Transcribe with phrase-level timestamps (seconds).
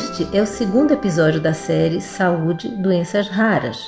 [0.00, 3.86] Este é o segundo episódio da série Saúde Doenças Raras,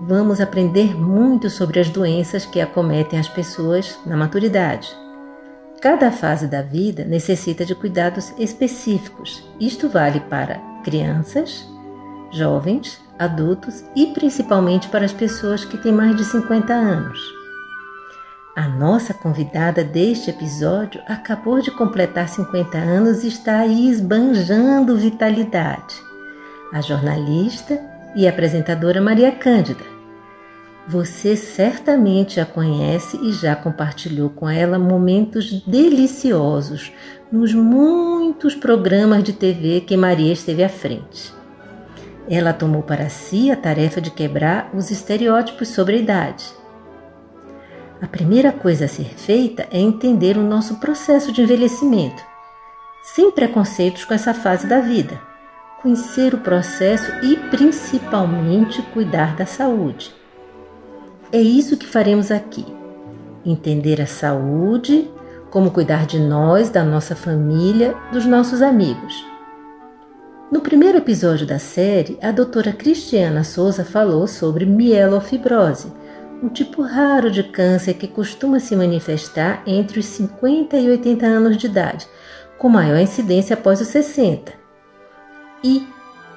[0.00, 4.88] vamos aprender muito sobre as doenças que acometem as pessoas na maturidade.
[5.80, 9.48] Cada fase da vida necessita de cuidados específicos.
[9.60, 11.64] Isto vale para crianças,
[12.32, 17.39] jovens, adultos e principalmente para as pessoas que têm mais de 50 anos.
[18.56, 25.94] A nossa convidada deste episódio acabou de completar 50 anos e está aí esbanjando vitalidade.
[26.72, 27.80] A jornalista
[28.16, 29.84] e apresentadora Maria Cândida.
[30.88, 36.92] Você certamente a conhece e já compartilhou com ela momentos deliciosos
[37.30, 41.32] nos muitos programas de TV que Maria esteve à frente.
[42.28, 46.59] Ela tomou para si a tarefa de quebrar os estereótipos sobre a idade.
[48.00, 52.22] A primeira coisa a ser feita é entender o nosso processo de envelhecimento,
[53.02, 55.30] sem preconceitos com essa fase da vida
[55.80, 60.14] conhecer o processo e principalmente cuidar da saúde.
[61.32, 62.66] É isso que faremos aqui.
[63.44, 65.10] Entender a saúde,
[65.50, 69.24] como cuidar de nós, da nossa família, dos nossos amigos.
[70.52, 75.92] No primeiro episódio da série, a doutora Cristiana Souza falou sobre mielofibrose,
[76.42, 81.56] um tipo raro de câncer que costuma se manifestar entre os 50 e 80 anos
[81.56, 82.08] de idade,
[82.58, 84.52] com maior incidência após os 60.
[85.62, 85.86] E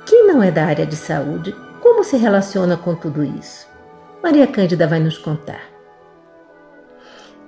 [0.05, 3.67] quem não é da área de saúde, como se relaciona com tudo isso?
[4.21, 5.61] Maria Cândida vai nos contar.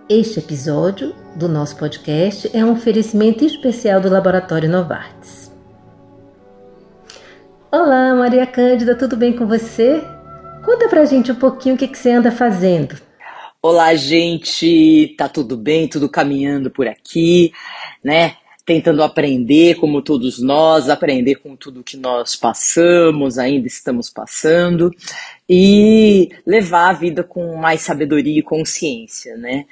[0.07, 5.51] Este episódio do nosso podcast é um oferecimento especial do Laboratório Novartis.
[7.71, 10.14] Olá, Maria Cândida, tudo bem com você?
[10.65, 12.99] Conta pra gente um pouquinho o que, que você anda fazendo.
[13.61, 15.87] Olá, gente, tá tudo bem?
[15.87, 17.53] Tudo caminhando por aqui,
[18.03, 18.37] né?
[18.65, 24.89] tentando aprender, como todos nós, aprender com tudo que nós passamos, ainda estamos passando,
[25.47, 29.65] e levar a vida com mais sabedoria e consciência, né?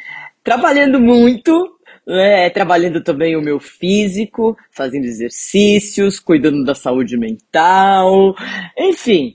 [0.44, 2.52] Trabalhando muito, né?
[2.52, 8.36] trabalhando também o meu físico, fazendo exercícios, cuidando da saúde mental,
[8.78, 9.34] enfim,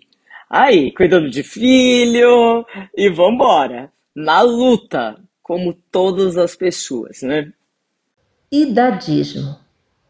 [0.49, 2.65] aí, cuidando de filho,
[2.97, 7.53] e vambora, na luta, como todas as pessoas, né?
[8.51, 9.57] Idadismo.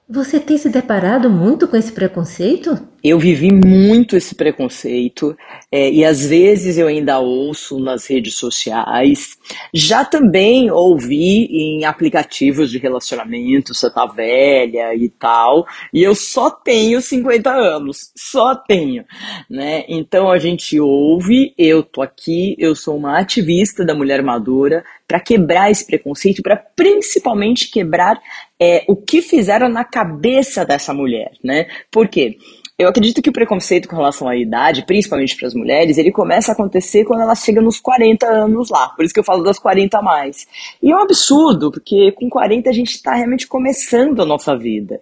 [0.09, 2.79] Você tem se deparado muito com esse preconceito?
[3.03, 5.37] Eu vivi muito esse preconceito
[5.71, 9.37] é, e às vezes eu ainda ouço nas redes sociais.
[9.73, 15.65] Já também ouvi em aplicativos de relacionamento, você tá velha e tal.
[15.93, 19.05] E eu só tenho 50 anos, só tenho,
[19.49, 19.85] né?
[19.89, 25.21] Então a gente ouve, eu tô aqui, eu sou uma ativista da mulher madura para
[25.21, 28.21] quebrar esse preconceito, para principalmente quebrar
[28.61, 31.67] é, o que fizeram na cabeça dessa mulher, né?
[31.91, 32.37] Por quê?
[32.79, 36.53] Eu acredito que o preconceito com relação à idade, principalmente para as mulheres, ele começa
[36.53, 38.91] a acontecer quando elas chegam nos 40 anos lá.
[38.91, 40.47] Por isso que eu falo das 40 a mais.
[40.81, 45.01] E é um absurdo, porque com 40 a gente está realmente começando a nossa vida.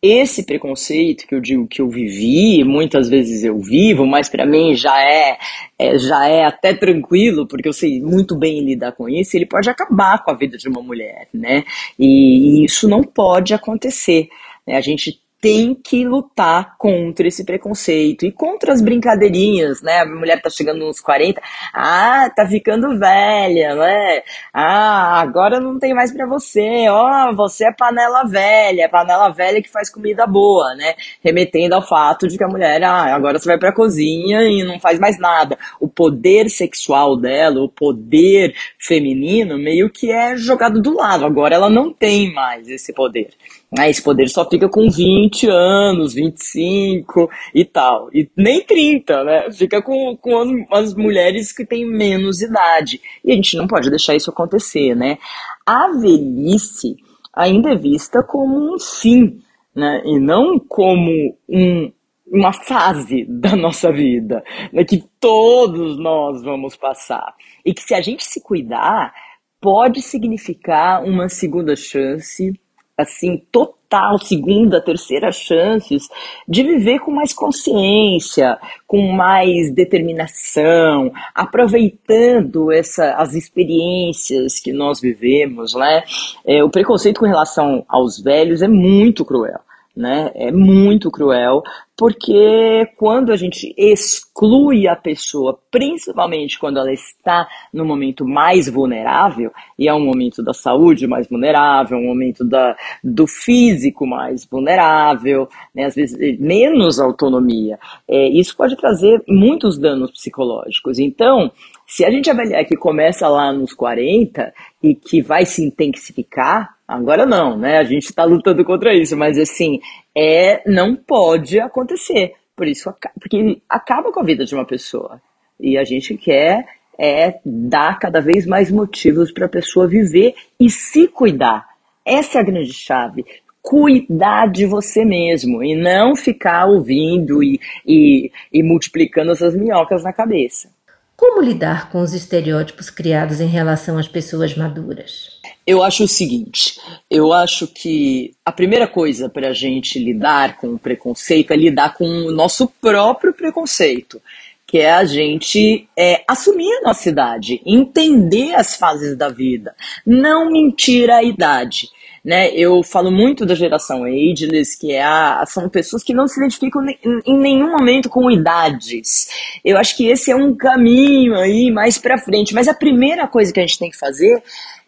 [0.00, 4.74] Esse preconceito que eu digo que eu vivi, muitas vezes eu vivo, mas para mim
[4.74, 5.36] já é,
[5.78, 9.68] é, já é até tranquilo, porque eu sei muito bem lidar com isso, ele pode
[9.68, 11.62] acabar com a vida de uma mulher, né?
[11.98, 14.30] E, e isso não pode acontecer.
[14.66, 14.76] Né?
[14.76, 19.98] A gente tem que lutar contra esse preconceito e contra as brincadeirinhas, né?
[19.98, 21.42] A mulher tá chegando nos 40,
[21.74, 24.22] ah, tá ficando velha, né?
[24.54, 29.60] Ah, agora não tem mais para você, ó, oh, você é panela velha, panela velha
[29.60, 30.94] que faz comida boa, né?
[31.20, 34.78] Remetendo ao fato de que a mulher, ah, agora você vai pra cozinha e não
[34.78, 35.58] faz mais nada.
[35.80, 41.24] O poder sexual dela, o poder feminino, meio que é jogado do lado.
[41.26, 43.30] Agora ela não tem mais esse poder.
[43.78, 48.10] Ah, esse poder só fica com 20 anos, 25 e tal.
[48.12, 49.50] E nem 30, né?
[49.50, 53.00] Fica com, com as mulheres que têm menos idade.
[53.24, 55.16] E a gente não pode deixar isso acontecer, né?
[55.64, 56.96] A velhice
[57.32, 59.40] ainda é vista como um fim,
[59.74, 60.02] né?
[60.04, 61.10] E não como
[61.48, 61.90] um
[62.32, 64.42] uma fase da nossa vida,
[64.72, 67.34] né, que todos nós vamos passar.
[67.62, 69.12] E que se a gente se cuidar,
[69.60, 72.58] pode significar uma segunda chance,
[72.96, 76.08] assim, total, segunda, terceira chances
[76.46, 85.74] de viver com mais consciência, com mais determinação, aproveitando essa, as experiências que nós vivemos,
[85.74, 86.02] né?
[86.46, 89.60] É, o preconceito com relação aos velhos é muito cruel
[89.94, 90.30] né?
[90.34, 91.62] É muito cruel,
[91.96, 99.52] porque quando a gente exclui a pessoa, principalmente quando ela está no momento mais vulnerável,
[99.78, 102.74] e é um momento da saúde mais vulnerável, um momento da,
[103.04, 105.84] do físico mais vulnerável, né?
[105.84, 107.78] às vezes menos autonomia,
[108.08, 110.98] é, isso pode trazer muitos danos psicológicos.
[110.98, 111.52] Então,
[111.86, 114.52] se a gente avaliar que começa lá nos 40
[114.82, 117.78] e que vai se intensificar, Agora não, né?
[117.78, 119.80] A gente está lutando contra isso, mas assim,
[120.14, 122.34] é não pode acontecer.
[122.54, 125.20] Por isso, porque acaba com a vida de uma pessoa.
[125.58, 126.66] E a gente quer
[126.98, 131.66] é dar cada vez mais motivos para a pessoa viver e se cuidar.
[132.04, 133.24] Essa é a grande chave.
[133.62, 140.12] Cuidar de você mesmo e não ficar ouvindo e, e, e multiplicando essas minhocas na
[140.12, 140.68] cabeça.
[141.16, 145.41] Como lidar com os estereótipos criados em relação às pessoas maduras?
[145.66, 146.80] Eu acho o seguinte:
[147.10, 151.94] eu acho que a primeira coisa para a gente lidar com o preconceito é lidar
[151.94, 154.20] com o nosso próprio preconceito,
[154.66, 159.74] que é a gente é, assumir a nossa idade, entender as fases da vida,
[160.04, 161.88] não mentir a idade.
[162.24, 162.54] Né?
[162.54, 166.80] Eu falo muito da geração ageless, que é a, são pessoas que não se identificam
[167.26, 169.28] em nenhum momento com idades.
[169.64, 172.54] Eu acho que esse é um caminho aí mais para frente.
[172.54, 174.40] Mas a primeira coisa que a gente tem que fazer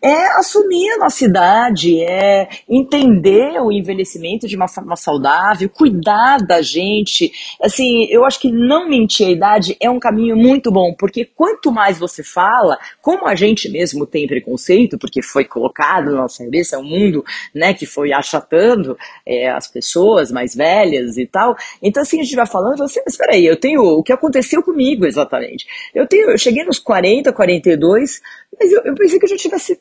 [0.04, 6.60] é assumir a nossa idade, é entender o envelhecimento de uma forma saudável, cuidar da
[6.60, 7.32] gente.
[7.62, 11.72] Assim, eu acho que não mentir a idade é um caminho muito bom, porque quanto
[11.72, 16.76] mais você fala, como a gente mesmo tem preconceito, porque foi colocado na nossa cabeça,
[16.76, 17.24] é um mundo
[17.54, 21.56] né, que foi achatando é, as pessoas mais velhas e tal.
[21.82, 25.06] Então, assim, a gente vai falando, assim, mas peraí, eu tenho o que aconteceu comigo
[25.06, 25.66] exatamente.
[25.94, 28.20] Eu tenho, eu cheguei nos 40, 42,
[28.58, 29.80] mas eu, eu pensei que eu já tivesse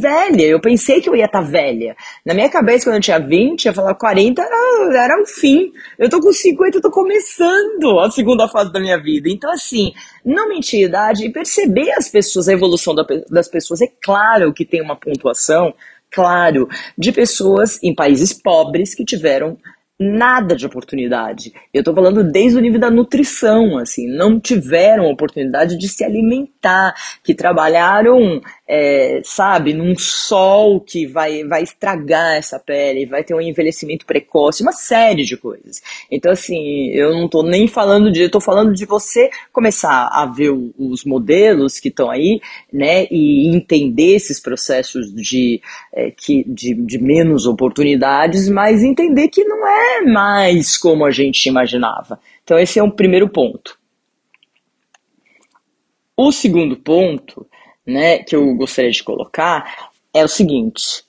[0.00, 1.96] velha, eu pensei que eu ia estar tá velha.
[2.24, 5.72] Na minha cabeça, quando eu tinha 20, eu falava 40 era, era o fim.
[5.98, 9.28] Eu tô com 50, eu tô começando a segunda fase da minha vida.
[9.28, 9.92] Então, assim,
[10.24, 13.80] não mentir a idade e perceber as pessoas, a evolução da, das pessoas.
[13.80, 15.74] É claro que tem uma pontuação,
[16.10, 19.58] claro, de pessoas em países pobres que tiveram
[20.02, 21.52] nada de oportunidade.
[21.72, 26.94] Eu estou falando desde o nível da nutrição, assim, não tiveram oportunidade de se alimentar,
[27.22, 28.40] que trabalharam
[28.74, 34.62] é, sabe, num sol que vai, vai estragar essa pele, vai ter um envelhecimento precoce,
[34.62, 35.82] uma série de coisas.
[36.10, 40.24] Então, assim, eu não estou nem falando de, eu tô falando de você começar a
[40.24, 42.40] ver os modelos que estão aí,
[42.72, 45.60] né, e entender esses processos de,
[45.92, 51.46] é, que, de, de menos oportunidades, mas entender que não é mais como a gente
[51.46, 52.18] imaginava.
[52.42, 53.78] Então, esse é um primeiro ponto.
[56.16, 57.46] O segundo ponto
[57.86, 61.04] né, que eu gostaria de colocar é o seguinte.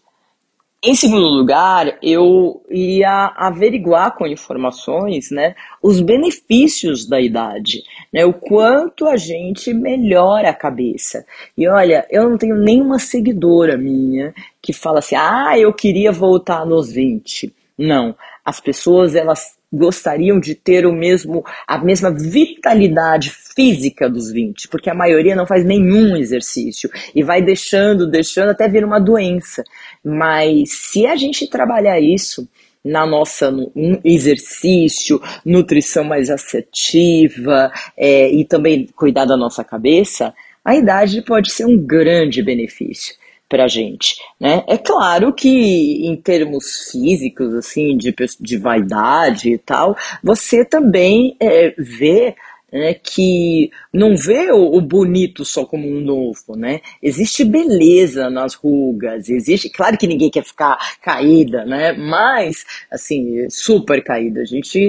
[0.85, 8.33] Em segundo lugar, eu iria averiguar com informações né, os benefícios da idade, né, o
[8.33, 11.25] quanto a gente melhora a cabeça.
[11.57, 16.65] E olha, eu não tenho nenhuma seguidora minha que fala assim, ah, eu queria voltar
[16.65, 17.53] nos 20.
[17.77, 18.13] Não,
[18.43, 24.89] as pessoas elas gostariam de ter o mesmo a mesma vitalidade física dos 20, porque
[24.89, 29.63] a maioria não faz nenhum exercício e vai deixando, deixando até vir uma doença.
[30.03, 32.47] Mas se a gente trabalhar isso
[32.83, 33.71] na nossa no,
[34.03, 40.33] exercício, nutrição mais assertiva é, e também cuidar da nossa cabeça,
[40.65, 43.15] a idade pode ser um grande benefício
[43.47, 44.63] para a gente, né?
[44.67, 51.73] É claro que em termos físicos, assim, de, de vaidade e tal, você também é,
[51.77, 52.35] vê
[52.73, 56.81] né, que não vê o, bonito só como um novo, né?
[57.01, 61.93] Existe beleza nas rugas, existe, claro que ninguém quer ficar caída, né?
[61.93, 64.79] Mas, assim, super caída, a gente,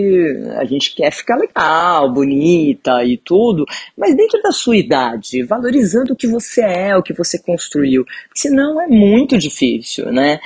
[0.56, 6.16] a gente quer ficar legal, bonita e tudo, mas dentro da sua idade, valorizando o
[6.16, 10.40] que você é, o que você construiu, senão é muito difícil, né?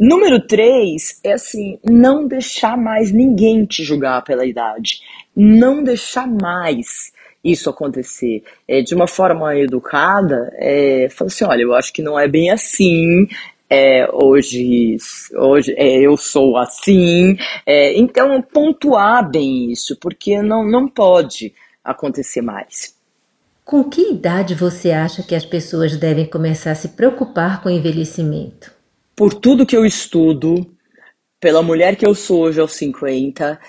[0.00, 5.00] Número três é assim, não deixar mais ninguém te julgar pela idade
[5.34, 11.74] não deixar mais isso acontecer é, de uma forma educada, é, falar assim, olha, eu
[11.74, 13.26] acho que não é bem assim,
[13.68, 14.96] é, hoje,
[15.34, 17.36] hoje é, eu sou assim.
[17.64, 22.94] É, então, pontuar bem isso, porque não, não pode acontecer mais.
[23.64, 27.72] Com que idade você acha que as pessoas devem começar a se preocupar com o
[27.72, 28.79] envelhecimento?
[29.20, 30.66] Por tudo que eu estudo,
[31.38, 33.60] pela mulher que eu sou hoje aos 50,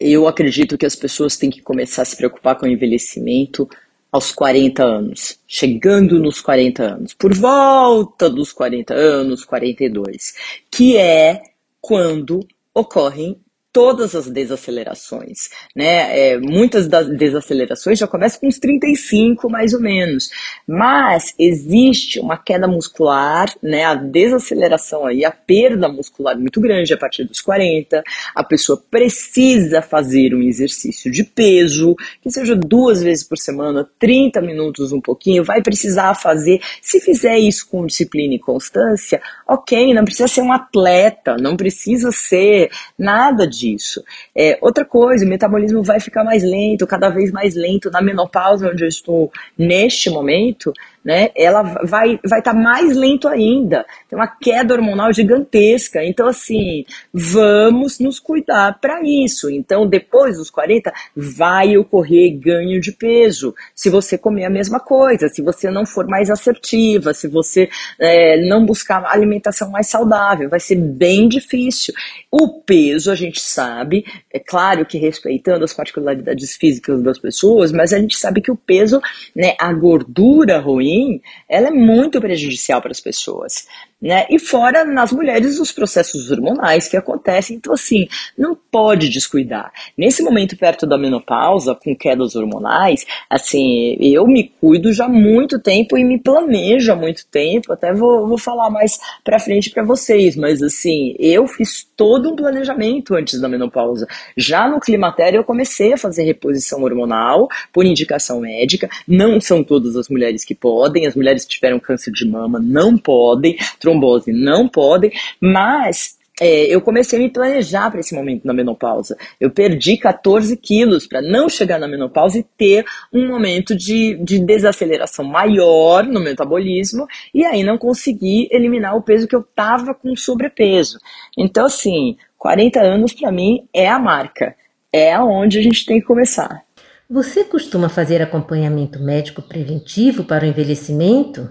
[0.00, 3.68] eu acredito que as pessoas têm que começar a se preocupar com o envelhecimento
[4.10, 10.36] aos 40 anos, chegando nos 40 anos, por volta dos 40 anos, 42,
[10.70, 11.42] que é
[11.82, 12.40] quando
[12.72, 13.38] ocorrem
[13.74, 16.16] todas as desacelerações, né?
[16.16, 20.30] É, muitas das desacelerações já começam com uns 35, mais ou menos.
[20.64, 23.84] Mas existe uma queda muscular, né?
[23.84, 28.04] A desaceleração aí, a perda muscular muito grande a partir dos 40.
[28.32, 34.40] A pessoa precisa fazer um exercício de peso, que seja duas vezes por semana, 30
[34.40, 36.60] minutos um pouquinho, vai precisar fazer.
[36.80, 42.10] Se fizer isso com disciplina e constância, ok, não precisa ser um atleta, não precisa
[42.10, 44.02] ser nada disso.
[44.34, 47.90] É, outra coisa, o metabolismo vai ficar mais lento, cada vez mais lento.
[47.90, 50.72] Na menopausa, onde eu estou neste momento,
[51.04, 53.84] né, ela vai vai estar tá mais lento ainda.
[54.08, 56.02] Tem uma queda hormonal gigantesca.
[56.02, 59.50] Então, assim, vamos nos cuidar para isso.
[59.50, 63.54] Então, depois dos 40, vai ocorrer ganho de peso.
[63.74, 68.40] Se você comer a mesma coisa, se você não for mais assertiva, se você é,
[68.48, 71.94] não buscar alimentação mais saudável, vai ser bem difícil.
[72.30, 77.92] O peso, a gente sabe, é claro que respeitando as particularidades físicas das pessoas, mas
[77.92, 79.00] a gente sabe que o peso,
[79.34, 83.66] né, a gordura ruim, ruim, ela é muito prejudicial para as pessoas.
[84.04, 84.26] Né?
[84.28, 88.06] E fora nas mulheres os processos hormonais que acontecem, então assim,
[88.36, 89.72] não pode descuidar.
[89.96, 95.58] Nesse momento perto da menopausa, com quedas hormonais, assim, eu me cuido já há muito
[95.58, 99.82] tempo e me planejo há muito tempo, até vou, vou falar mais pra frente para
[99.82, 104.06] vocês, mas assim, eu fiz todo um planejamento antes da menopausa.
[104.36, 109.96] Já no climatério eu comecei a fazer reposição hormonal por indicação médica, não são todas
[109.96, 114.68] as mulheres que podem, as mulheres que tiveram câncer de mama não podem, trombose não
[114.68, 119.16] podem, mas é, eu comecei a me planejar para esse momento na menopausa.
[119.40, 124.40] Eu perdi 14 quilos para não chegar na menopausa e ter um momento de, de
[124.40, 130.16] desaceleração maior no metabolismo e aí não conseguir eliminar o peso que eu tava com
[130.16, 130.98] sobrepeso.
[131.38, 134.56] Então, assim, 40 anos para mim é a marca,
[134.92, 136.64] é aonde a gente tem que começar.
[137.08, 141.50] Você costuma fazer acompanhamento médico preventivo para o envelhecimento?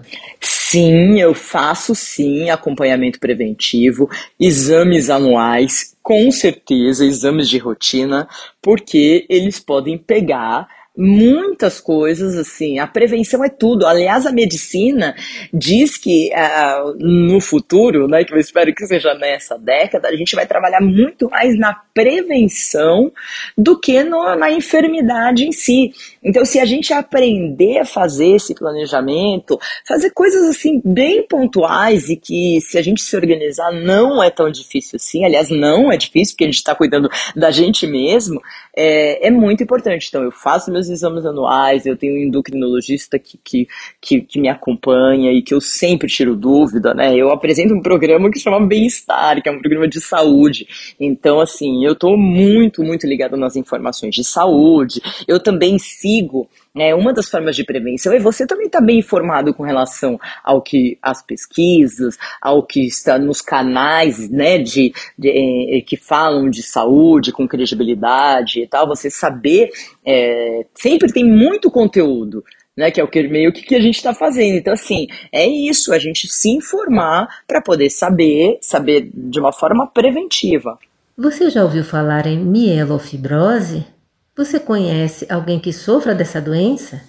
[0.74, 8.26] Sim, eu faço sim acompanhamento preventivo, exames anuais, com certeza, exames de rotina,
[8.60, 10.66] porque eles podem pegar
[10.96, 12.78] muitas coisas assim.
[12.78, 13.86] A prevenção é tudo.
[13.86, 15.14] Aliás, a medicina
[15.52, 20.36] diz que uh, no futuro, né, que eu espero que seja nessa década, a gente
[20.36, 23.10] vai trabalhar muito mais na prevenção
[23.58, 25.92] do que no, na enfermidade em si.
[26.22, 32.16] Então, se a gente aprender a fazer esse planejamento, fazer coisas assim bem pontuais e
[32.16, 35.24] que se a gente se organizar não é tão difícil assim.
[35.24, 38.40] Aliás, não é difícil porque a gente está cuidando da gente mesmo.
[38.76, 40.06] É, é muito importante.
[40.08, 43.68] Então, eu faço meus meus exames anuais, eu tenho um endocrinologista que, que,
[44.00, 47.16] que, que me acompanha e que eu sempre tiro dúvida, né?
[47.16, 50.66] Eu apresento um programa que chama Bem-Estar, que é um programa de saúde.
[51.00, 55.00] Então, assim, eu tô muito, muito ligado nas informações de saúde.
[55.26, 58.98] Eu também sigo é, uma das formas de prevenção é você também estar tá bem
[58.98, 65.84] informado com relação ao que as pesquisas, ao que está nos canais né, de, de,
[65.86, 68.88] que falam de saúde com credibilidade e tal.
[68.88, 69.70] Você saber,
[70.04, 72.44] é, sempre tem muito conteúdo.
[72.76, 74.56] Né, que é o que meio que, que a gente está fazendo.
[74.56, 79.86] Então, assim, é isso, a gente se informar para poder saber, saber de uma forma
[79.86, 80.76] preventiva.
[81.16, 83.93] Você já ouviu falar em mielofibrose?
[84.36, 87.00] Você conhece alguém que sofra dessa doença?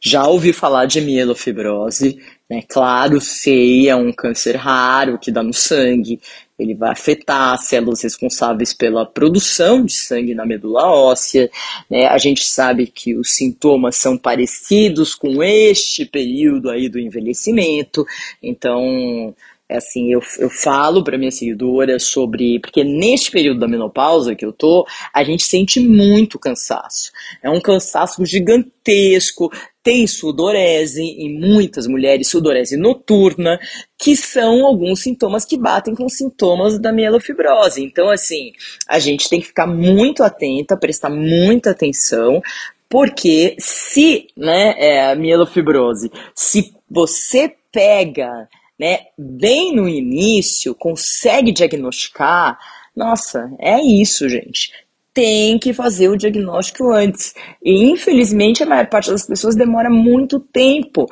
[0.00, 2.18] Já ouvi falar de mielofibrose,
[2.50, 2.62] né?
[2.68, 6.20] Claro, sei, é um câncer raro que dá no sangue.
[6.58, 11.48] Ele vai afetar as células responsáveis pela produção de sangue na medula óssea.
[11.88, 12.06] Né?
[12.06, 18.04] A gente sabe que os sintomas são parecidos com este período aí do envelhecimento.
[18.42, 19.32] Então,
[19.74, 22.58] assim, eu, eu falo para minha seguidora sobre.
[22.60, 27.10] Porque neste período da menopausa que eu tô, a gente sente muito cansaço.
[27.42, 29.50] É um cansaço gigantesco.
[29.82, 33.58] Tem sudorese em muitas mulheres, sudorese noturna,
[33.98, 37.84] que são alguns sintomas que batem com sintomas da mielofibrose.
[37.84, 38.52] Então, assim,
[38.88, 42.40] a gente tem que ficar muito atenta, prestar muita atenção,
[42.88, 52.58] porque se, né, é a mielofibrose, se você pega né, bem no início, consegue diagnosticar,
[52.94, 54.70] nossa, é isso, gente
[55.14, 57.32] tem que fazer o diagnóstico antes.
[57.64, 61.06] E infelizmente a maior parte das pessoas demora muito tempo.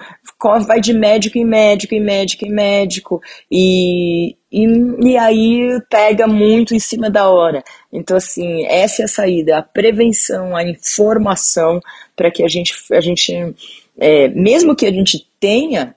[0.66, 3.22] Vai de médico em médico, em médico, em médico.
[3.48, 4.66] E, e,
[5.04, 7.62] e aí pega muito em cima da hora.
[7.92, 11.80] Então, assim, essa é a saída, a prevenção, a informação
[12.16, 13.54] para que a gente, a gente
[13.96, 15.94] é, mesmo que a gente tenha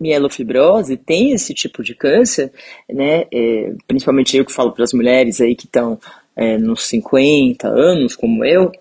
[0.00, 2.52] mielofibrose, tem esse tipo de câncer,
[2.88, 3.26] né?
[3.32, 5.98] É, principalmente eu que falo para as mulheres aí que estão
[6.36, 8.72] é, nos 50 anos, como eu,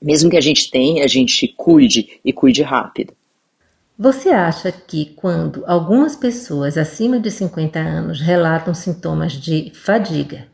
[0.00, 3.12] mesmo que a gente tenha, a gente cuide e cuide rápido.
[3.96, 10.48] Você acha que quando algumas pessoas acima de 50 anos relatam sintomas de fadiga,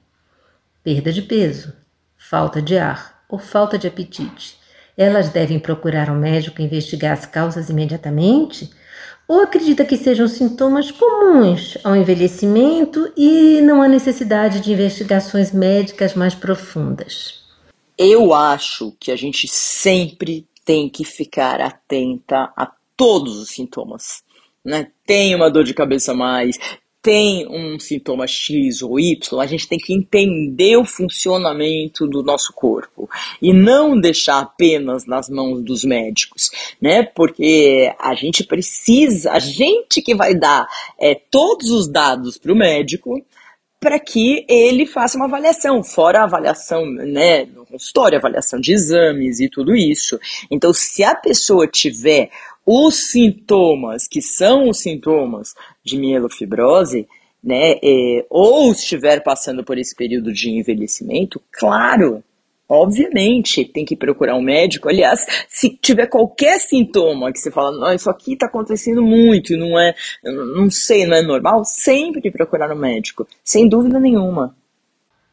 [0.85, 1.73] perda de peso,
[2.17, 4.59] falta de ar ou falta de apetite,
[4.97, 8.71] elas devem procurar um médico e investigar as causas imediatamente?
[9.31, 16.15] Ou acredita que sejam sintomas comuns ao envelhecimento e não há necessidade de investigações médicas
[16.15, 17.45] mais profundas?
[17.97, 24.25] Eu acho que a gente sempre tem que ficar atenta a todos os sintomas.
[24.65, 24.89] Né?
[25.07, 26.59] Tem uma dor de cabeça mais,
[27.03, 32.53] tem um sintoma X ou Y, a gente tem que entender o funcionamento do nosso
[32.53, 33.09] corpo
[33.41, 37.03] e não deixar apenas nas mãos dos médicos, né?
[37.03, 40.67] Porque a gente precisa, a gente que vai dar
[40.99, 43.25] é, todos os dados para o médico
[43.81, 49.41] para que ele faça uma avaliação, fora a avaliação, né, no consultório, avaliação de exames
[49.41, 50.21] e tudo isso.
[50.51, 52.31] Então, se a pessoa tiver
[52.65, 57.09] os sintomas, que são os sintomas de mielofibrose,
[57.43, 62.23] né, é, ou estiver passando por esse período de envelhecimento, claro,
[62.69, 64.89] obviamente tem que procurar um médico.
[64.89, 69.79] Aliás, se tiver qualquer sintoma que você fala, não, isso aqui está acontecendo muito, não
[69.79, 74.55] é, não sei, não é normal, sempre procurar um médico, sem dúvida nenhuma.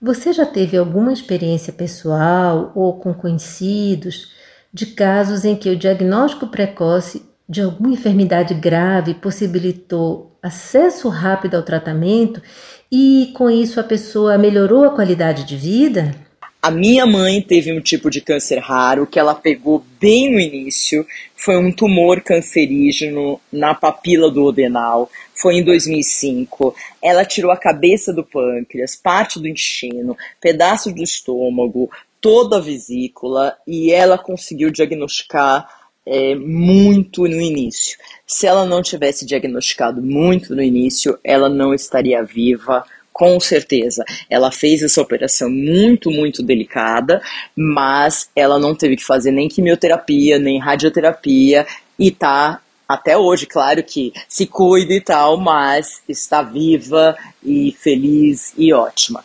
[0.01, 4.36] Você já teve alguma experiência pessoal ou com conhecidos
[4.77, 11.63] de casos em que o diagnóstico precoce de alguma enfermidade grave possibilitou acesso rápido ao
[11.63, 12.39] tratamento
[12.91, 16.13] e com isso a pessoa melhorou a qualidade de vida?
[16.61, 21.05] A minha mãe teve um tipo de câncer raro que ela pegou bem no início.
[21.35, 25.09] Foi um tumor cancerígeno na papila do odenal.
[25.33, 26.75] Foi em 2005.
[27.01, 31.89] Ela tirou a cabeça do pâncreas, parte do intestino, pedaço do estômago,
[32.27, 35.65] toda a vesícula e ela conseguiu diagnosticar
[36.05, 37.97] é, muito no início.
[38.25, 44.03] Se ela não tivesse diagnosticado muito no início, ela não estaria viva, com certeza.
[44.29, 47.21] Ela fez essa operação muito, muito delicada,
[47.55, 51.65] mas ela não teve que fazer nem quimioterapia, nem radioterapia
[51.97, 58.53] e tá até hoje, claro que se cuida e tal, mas está viva e feliz
[58.57, 59.23] e ótima.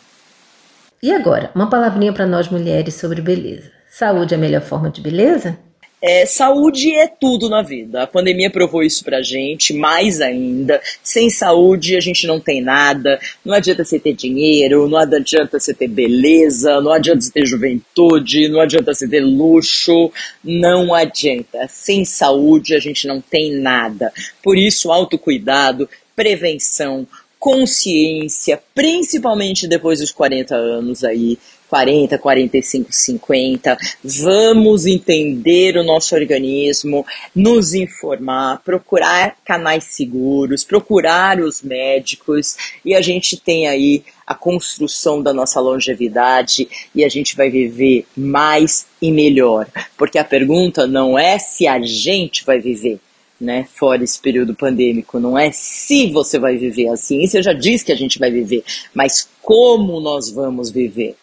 [1.03, 3.69] E agora, uma palavrinha para nós mulheres sobre beleza.
[3.89, 5.59] Saúde é a melhor forma de beleza?
[6.01, 8.03] É, saúde é tudo na vida.
[8.03, 10.81] A pandemia provou isso pra gente, mais ainda.
[11.03, 13.19] Sem saúde a gente não tem nada.
[13.43, 18.47] Não adianta você ter dinheiro, não adianta você ter beleza, não adianta você ter juventude,
[18.47, 20.09] não adianta você ter luxo.
[20.41, 21.67] Não adianta.
[21.67, 24.09] Sem saúde a gente não tem nada.
[24.41, 27.05] Por isso, autocuidado, prevenção,
[27.43, 33.77] consciência, principalmente depois dos 40 anos aí, 40, 45, 50.
[34.01, 43.01] Vamos entender o nosso organismo, nos informar, procurar canais seguros, procurar os médicos e a
[43.01, 49.11] gente tem aí a construção da nossa longevidade e a gente vai viver mais e
[49.11, 49.67] melhor.
[49.97, 53.01] Porque a pergunta não é se a gente vai viver,
[53.43, 56.89] né, fora esse período pandêmico, não é se você vai viver.
[56.89, 61.15] A ciência já diz que a gente vai viver, mas como nós vamos viver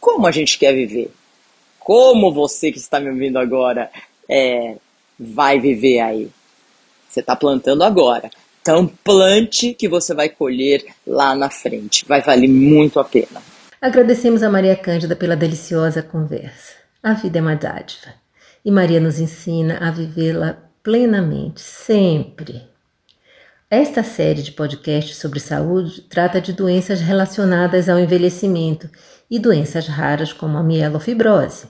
[0.00, 1.10] como a gente quer viver.
[1.78, 3.90] Como você que está me ouvindo agora
[4.28, 4.76] é,
[5.18, 6.30] vai viver aí.
[7.08, 8.30] Você está plantando agora.
[8.60, 12.04] Então plante que você vai colher lá na frente.
[12.06, 13.42] Vai valer muito a pena.
[13.80, 16.74] Agradecemos a Maria Cândida pela deliciosa conversa.
[17.02, 18.14] A vida é uma dádiva
[18.64, 22.68] e Maria nos ensina a vivê-la plenamente, sempre.
[23.70, 28.88] Esta série de podcasts sobre saúde trata de doenças relacionadas ao envelhecimento
[29.30, 31.66] e doenças raras como a mielofibrose.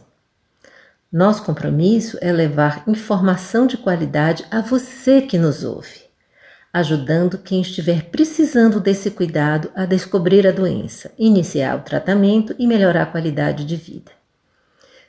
[1.10, 6.02] Nosso compromisso é levar informação de qualidade a você que nos ouve,
[6.72, 13.02] ajudando quem estiver precisando desse cuidado a descobrir a doença, iniciar o tratamento e melhorar
[13.02, 14.12] a qualidade de vida.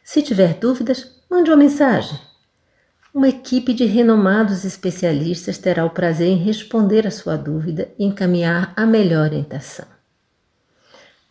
[0.04, 2.29] Se tiver dúvidas, mande uma mensagem.
[3.12, 8.72] Uma equipe de renomados especialistas terá o prazer em responder a sua dúvida e encaminhar
[8.76, 9.88] a melhor orientação.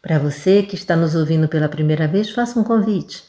[0.03, 3.23] Para você que está nos ouvindo pela primeira vez, faça um convite.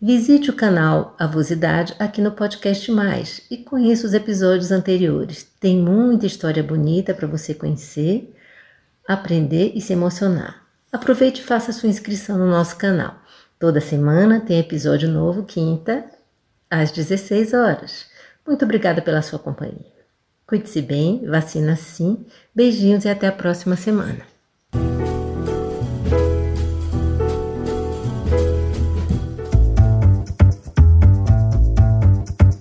[0.00, 5.46] Visite o canal Avosidade aqui no Podcast Mais e conheça os episódios anteriores.
[5.60, 8.34] Tem muita história bonita para você conhecer,
[9.06, 10.62] aprender e se emocionar.
[10.90, 13.16] Aproveite e faça sua inscrição no nosso canal.
[13.58, 16.21] Toda semana tem episódio novo, quinta
[16.72, 18.06] às 16 horas.
[18.46, 19.92] Muito obrigada pela sua companhia.
[20.46, 22.24] Cuide-se bem, vacina sim.
[22.54, 24.22] Beijinhos e até a próxima semana.